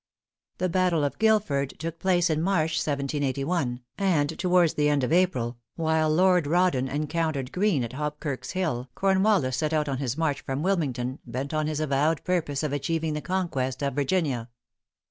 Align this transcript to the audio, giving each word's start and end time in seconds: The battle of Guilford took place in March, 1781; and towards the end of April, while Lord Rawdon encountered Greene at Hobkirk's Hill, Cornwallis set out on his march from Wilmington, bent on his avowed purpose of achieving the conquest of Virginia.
The 0.57 0.67
battle 0.67 1.03
of 1.03 1.19
Guilford 1.19 1.77
took 1.77 1.99
place 1.99 2.31
in 2.31 2.41
March, 2.41 2.71
1781; 2.71 3.81
and 3.99 4.29
towards 4.39 4.73
the 4.73 4.89
end 4.89 5.03
of 5.03 5.13
April, 5.13 5.59
while 5.75 6.09
Lord 6.09 6.47
Rawdon 6.47 6.87
encountered 6.87 7.51
Greene 7.51 7.83
at 7.83 7.91
Hobkirk's 7.93 8.53
Hill, 8.53 8.89
Cornwallis 8.95 9.57
set 9.57 9.73
out 9.73 9.87
on 9.87 9.99
his 9.99 10.17
march 10.17 10.41
from 10.41 10.63
Wilmington, 10.63 11.19
bent 11.23 11.53
on 11.53 11.67
his 11.67 11.79
avowed 11.79 12.23
purpose 12.23 12.63
of 12.63 12.73
achieving 12.73 13.13
the 13.13 13.21
conquest 13.21 13.83
of 13.83 13.93
Virginia. 13.93 14.49